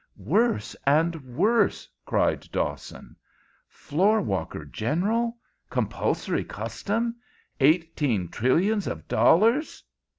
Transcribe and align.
"Worse 0.17 0.75
and 0.87 1.13
worse!" 1.35 1.87
cried 2.07 2.49
Dawson. 2.51 3.15
"Floorwalker 3.69 4.65
General 4.65 5.37
compulsory 5.69 6.43
custom 6.43 7.17
eighteen 7.59 8.27
trillions 8.27 8.87
of 8.87 9.07
dollars!" 9.07 9.83